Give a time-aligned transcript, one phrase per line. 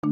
[0.00, 0.10] Hey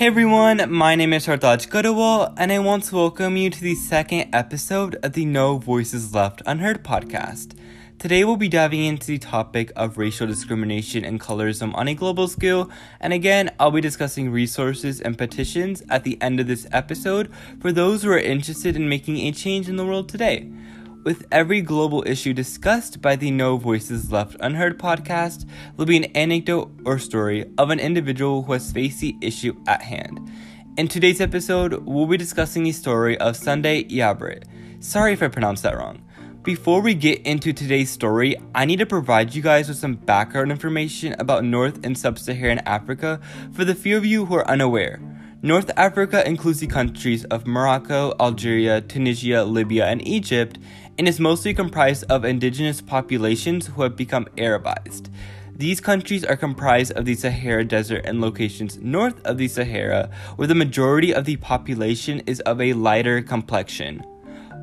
[0.00, 4.34] everyone, my name is Hartaj Goodawal, and I want to welcome you to the second
[4.34, 7.56] episode of the No Voices Left Unheard podcast.
[7.98, 12.28] Today we'll be diving into the topic of racial discrimination and colorism on a global
[12.28, 12.70] scale,
[13.00, 17.32] and again, I'll be discussing resources and petitions at the end of this episode
[17.62, 20.50] for those who are interested in making a change in the world today.
[21.02, 26.04] With every global issue discussed by the No Voices Left Unheard podcast, there'll be an
[26.14, 30.30] anecdote or story of an individual who has faced the issue at hand.
[30.76, 34.44] In today's episode, we'll be discussing the story of Sunday Yabrit.
[34.80, 36.02] Sorry if I pronounced that wrong.
[36.42, 40.50] Before we get into today's story, I need to provide you guys with some background
[40.50, 43.20] information about North and Sub Saharan Africa
[43.52, 45.00] for the few of you who are unaware.
[45.42, 50.58] North Africa includes the countries of Morocco, Algeria, Tunisia, Libya, and Egypt,
[51.00, 55.08] and is mostly comprised of indigenous populations who have become Arabized.
[55.56, 60.46] These countries are comprised of the Sahara Desert and locations north of the Sahara, where
[60.46, 64.04] the majority of the population is of a lighter complexion.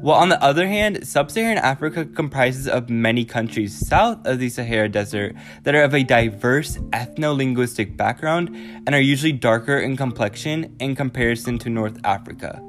[0.01, 4.49] While on the other hand, sub Saharan Africa comprises of many countries south of the
[4.49, 9.97] Sahara Desert that are of a diverse ethno linguistic background and are usually darker in
[9.97, 12.61] complexion in comparison to North Africa.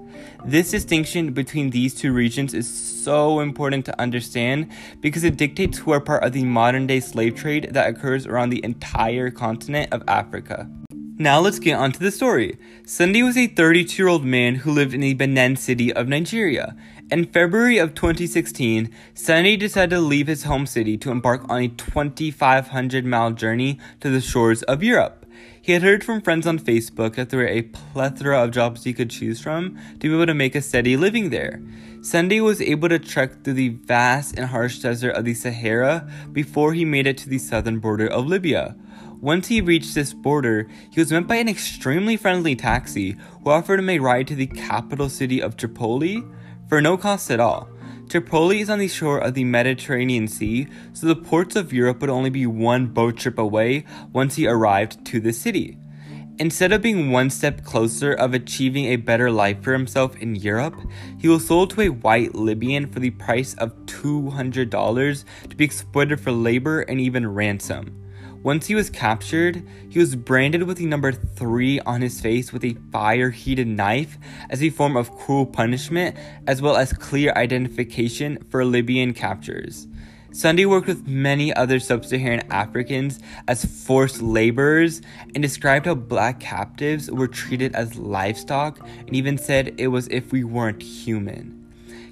[0.44, 5.92] This distinction between these two regions is so important to understand because it dictates who
[5.92, 10.02] are part of the modern day slave trade that occurs around the entire continent of
[10.08, 10.68] Africa.
[11.20, 12.58] Now let's get on to the story.
[12.86, 16.76] Sunday was a 32 year old man who lived in the Benin city of Nigeria.
[17.10, 21.68] In February of 2016, Sunday decided to leave his home city to embark on a
[21.68, 25.17] 2,500 mile journey to the shores of Europe.
[25.68, 28.94] He had heard from friends on Facebook that there were a plethora of jobs he
[28.94, 31.60] could choose from to be able to make a steady living there.
[32.00, 36.72] Sunday was able to trek through the vast and harsh desert of the Sahara before
[36.72, 38.76] he made it to the southern border of Libya.
[39.20, 43.78] Once he reached this border, he was met by an extremely friendly taxi who offered
[43.78, 46.24] him a ride to the capital city of Tripoli
[46.66, 47.68] for no cost at all.
[48.08, 52.08] Tripoli is on the shore of the Mediterranean Sea, so the ports of Europe would
[52.08, 55.76] only be one boat trip away once he arrived to the city.
[56.38, 60.76] Instead of being one step closer of achieving a better life for himself in Europe,
[61.18, 66.18] he was sold to a white Libyan for the price of $200 to be exploited
[66.18, 67.97] for labor and even ransom.
[68.44, 72.64] Once he was captured, he was branded with the number 3 on his face with
[72.64, 74.16] a fire heated knife
[74.48, 76.16] as a form of cruel punishment,
[76.46, 79.88] as well as clear identification for Libyan captures.
[80.30, 83.18] Sunday worked with many other sub Saharan Africans
[83.48, 85.02] as forced laborers
[85.34, 90.30] and described how black captives were treated as livestock and even said it was if
[90.30, 91.67] we weren't human.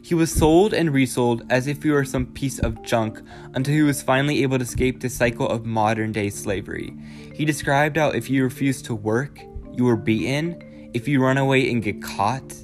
[0.07, 3.21] He was sold and resold as if he were some piece of junk
[3.55, 6.95] until he was finally able to escape the cycle of modern day slavery.
[7.35, 9.41] He described how if you refused to work,
[9.73, 12.55] you were beaten, if you run away and get caught,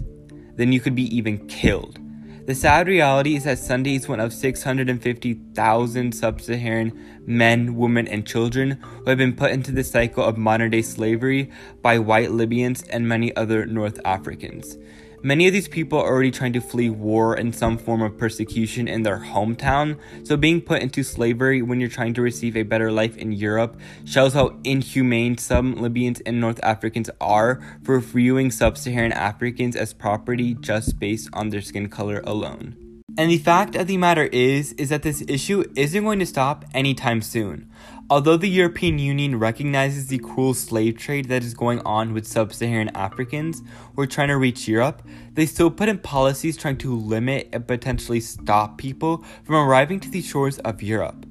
[0.55, 1.99] then you could be even killed.
[2.47, 6.93] The sad reality is that Sunday is one of 650,000 sub Saharan
[7.27, 11.51] men, women, and children who have been put into the cycle of modern day slavery
[11.83, 14.79] by white Libyans and many other North Africans.
[15.25, 18.89] Many of these people are already trying to flee war and some form of persecution
[18.89, 22.91] in their hometown, so being put into slavery when you're trying to receive a better
[22.91, 28.77] life in Europe shows how inhumane some Libyans and North Africans are for viewing sub
[28.77, 32.92] Saharan Africans as property just based on their skin color alone.
[33.19, 36.65] And the fact of the matter is, is that this issue isn't going to stop
[36.73, 37.71] anytime soon.
[38.09, 42.55] Although the European Union recognizes the cruel slave trade that is going on with sub
[42.55, 43.63] Saharan Africans
[43.95, 45.03] who are trying to reach Europe,
[45.35, 50.11] they still put in policies trying to limit and potentially stop people from arriving to
[50.11, 51.27] the shores of Europe.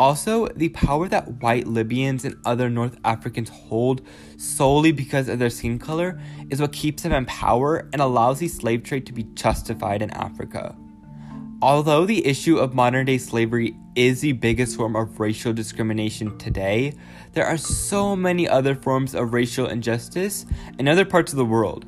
[0.00, 4.02] Also, the power that white Libyans and other North Africans hold
[4.38, 8.48] solely because of their skin color is what keeps them in power and allows the
[8.48, 10.74] slave trade to be justified in Africa.
[11.62, 16.92] Although the issue of modern day slavery is the biggest form of racial discrimination today,
[17.34, 20.44] there are so many other forms of racial injustice
[20.80, 21.86] in other parts of the world.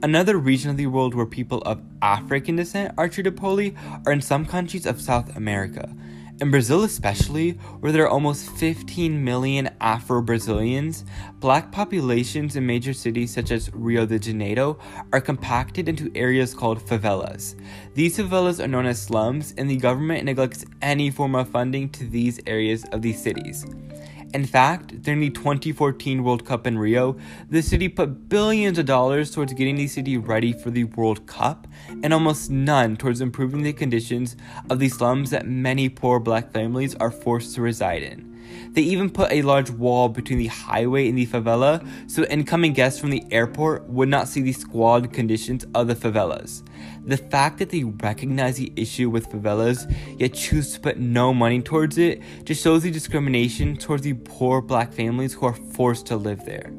[0.00, 3.74] Another region of the world where people of African descent are treated poorly
[4.06, 5.92] are in some countries of South America,
[6.40, 11.04] in Brazil, especially, where there are almost 15 million Afro Brazilians,
[11.40, 14.78] black populations in major cities such as Rio de Janeiro
[15.12, 17.54] are compacted into areas called favelas.
[17.94, 22.04] These favelas are known as slums, and the government neglects any form of funding to
[22.04, 23.64] these areas of these cities.
[24.34, 27.16] In fact, during the 2014 World Cup in Rio,
[27.48, 31.66] the city put billions of dollars towards getting the city ready for the World Cup
[32.02, 34.36] and almost none towards improving the conditions
[34.68, 38.35] of the slums that many poor black families are forced to reside in.
[38.72, 43.00] They even put a large wall between the highway and the favela so incoming guests
[43.00, 46.62] from the airport would not see the squalid conditions of the favelas.
[47.04, 51.62] The fact that they recognize the issue with favelas yet choose to put no money
[51.62, 56.16] towards it just shows the discrimination towards the poor black families who are forced to
[56.16, 56.72] live there.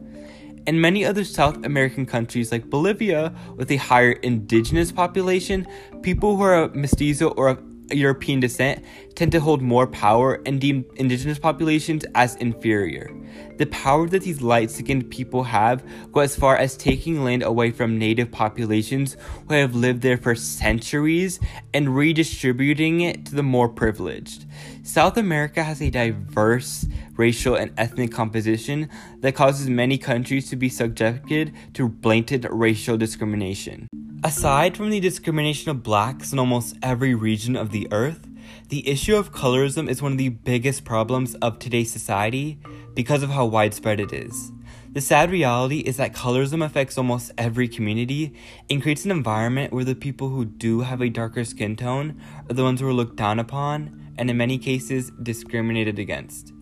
[0.67, 5.65] In many other South American countries like Bolivia, with a higher indigenous population,
[6.01, 8.83] people who are mestizo or of European descent
[9.15, 13.11] tend to hold more power and deem indigenous populations as inferior.
[13.57, 17.71] The power that these light skinned people have go as far as taking land away
[17.71, 19.17] from native populations
[19.47, 21.39] who have lived there for centuries
[21.73, 24.45] and redistributing it to the more privileged.
[24.83, 26.85] South America has a diverse
[27.15, 28.89] racial and ethnic composition
[29.19, 33.87] that causes many countries to be subjected to blatant racial discrimination.
[34.23, 38.27] Aside from the discrimination of blacks in almost every region of the earth,
[38.69, 42.59] the issue of colorism is one of the biggest problems of today's society
[42.95, 44.51] because of how widespread it is.
[44.91, 48.33] The sad reality is that colorism affects almost every community
[48.71, 52.19] and creates an environment where the people who do have a darker skin tone
[52.49, 56.53] are the ones who are looked down upon and, in many cases, discriminated against.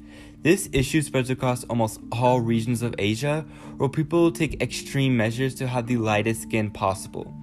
[0.42, 3.46] This issue spreads across almost all regions of Asia,
[3.78, 7.34] where people take extreme measures to have the lightest skin possible.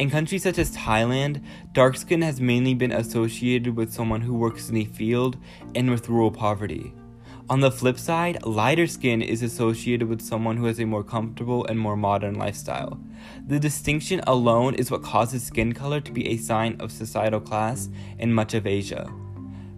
[0.00, 1.42] In countries such as Thailand,
[1.74, 5.36] dark skin has mainly been associated with someone who works in a field
[5.74, 6.94] and with rural poverty.
[7.50, 11.66] On the flip side, lighter skin is associated with someone who has a more comfortable
[11.66, 12.98] and more modern lifestyle.
[13.46, 17.90] The distinction alone is what causes skin color to be a sign of societal class
[18.18, 19.06] in much of Asia.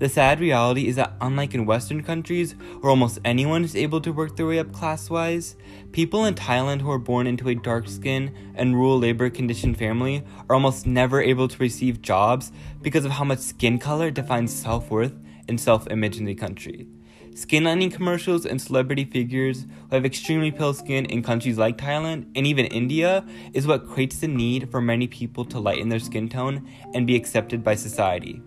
[0.03, 4.13] The sad reality is that, unlike in Western countries, where almost anyone is able to
[4.13, 5.55] work their way up class wise,
[5.93, 10.25] people in Thailand who are born into a dark skin and rural labor conditioned family
[10.49, 12.51] are almost never able to receive jobs
[12.81, 15.15] because of how much skin color defines self worth
[15.49, 16.89] and self image in the country.
[17.37, 22.27] Skin lightening commercials and celebrity figures who have extremely pale skin in countries like Thailand
[22.35, 26.29] and even India is what creates the need for many people to lighten their skin
[26.29, 28.43] tone and be accepted by society.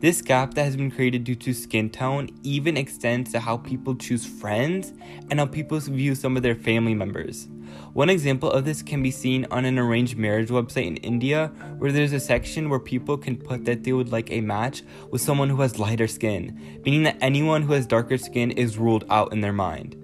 [0.00, 3.94] This gap that has been created due to skin tone even extends to how people
[3.94, 4.92] choose friends
[5.30, 7.48] and how people view some of their family members.
[7.94, 11.48] One example of this can be seen on an arranged marriage website in India,
[11.78, 15.22] where there's a section where people can put that they would like a match with
[15.22, 19.32] someone who has lighter skin, meaning that anyone who has darker skin is ruled out
[19.32, 19.96] in their mind.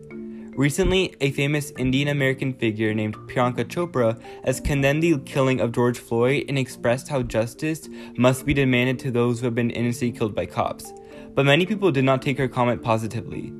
[0.57, 5.99] Recently, a famous Indian American figure named Priyanka Chopra has condemned the killing of George
[5.99, 10.35] Floyd and expressed how justice must be demanded to those who have been innocently killed
[10.35, 10.93] by cops.
[11.35, 13.53] But many people did not take her comment positively.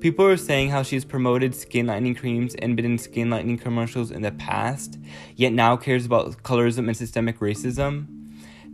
[0.00, 4.10] People are saying how she's promoted skin lightening creams and been in skin lightening commercials
[4.10, 4.98] in the past,
[5.34, 8.15] yet now cares about colorism and systemic racism.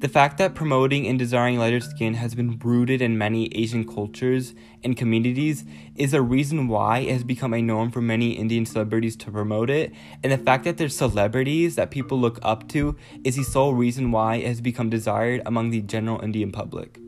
[0.03, 4.53] The fact that promoting and desiring lighter skin has been rooted in many Asian cultures
[4.83, 5.65] and communities
[5.95, 9.71] is a reason why it has become a norm for many Indian celebrities to promote
[9.71, 9.93] it,
[10.25, 14.11] and the fact that they're celebrities that people look up to is the sole reason
[14.11, 17.02] why it has become desired among the general Indian public.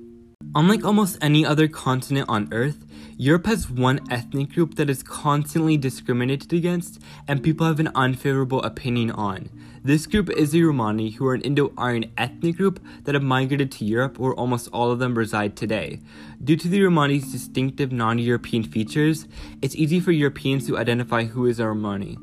[0.56, 2.86] Unlike almost any other continent on Earth,
[3.16, 8.62] Europe has one ethnic group that is constantly discriminated against and people have an unfavorable
[8.62, 9.50] opinion on.
[9.82, 13.84] This group is the Romani, who are an Indo-Aryan ethnic group that have migrated to
[13.84, 15.98] Europe where almost all of them reside today.
[16.42, 19.26] Due to the Romani's distinctive non-European features,
[19.60, 22.16] it's easy for Europeans to identify who is a Romani.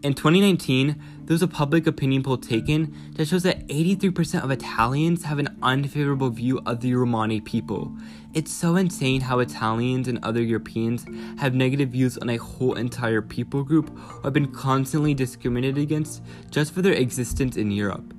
[0.00, 5.24] In 2019, there was a public opinion poll taken that shows that 83% of Italians
[5.24, 7.92] have an unfavorable view of the Romani people.
[8.32, 11.04] It's so insane how Italians and other Europeans
[11.40, 16.22] have negative views on a whole entire people group who have been constantly discriminated against
[16.48, 18.14] just for their existence in Europe.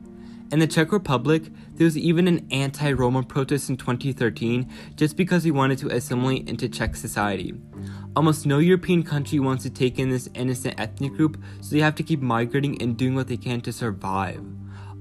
[0.52, 1.44] In the Czech Republic,
[1.80, 6.50] there was even an anti Roma protest in 2013 just because he wanted to assimilate
[6.50, 7.54] into Czech society.
[8.18, 11.96] Almost no European country wants to take in this innocent ethnic group, so they have
[11.96, 14.44] to keep migrating and doing what they can to survive.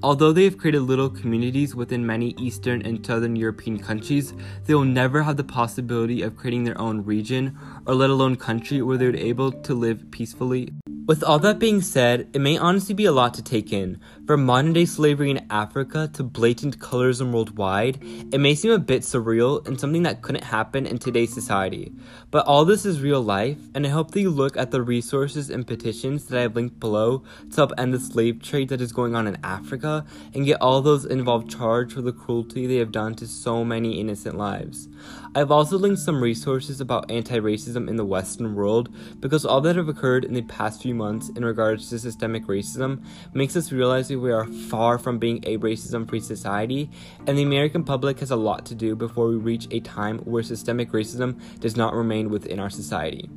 [0.00, 4.32] Although they have created little communities within many Eastern and Southern European countries,
[4.64, 8.80] they will never have the possibility of creating their own region, or let alone country
[8.80, 10.72] where they would be able to live peacefully.
[11.08, 13.98] With all that being said, it may honestly be a lot to take in.
[14.26, 17.98] From modern day slavery in Africa to blatant colorism worldwide,
[18.30, 21.94] it may seem a bit surreal and something that couldn't happen in today's society.
[22.30, 25.48] But all this is real life, and I hope that you look at the resources
[25.48, 28.92] and petitions that I have linked below to help end the slave trade that is
[28.92, 32.76] going on in Africa America and get all those involved charged for the cruelty they
[32.76, 34.88] have done to so many innocent lives.
[35.34, 38.88] I've also linked some resources about anti racism in the Western world
[39.20, 43.04] because all that have occurred in the past few months in regards to systemic racism
[43.32, 46.90] makes us realize that we are far from being a racism free society,
[47.26, 50.42] and the American public has a lot to do before we reach a time where
[50.42, 53.28] systemic racism does not remain within our society.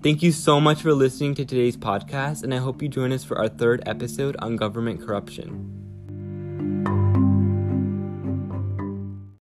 [0.00, 3.24] Thank you so much for listening to today's podcast, and I hope you join us
[3.24, 5.77] for our third episode on government corruption.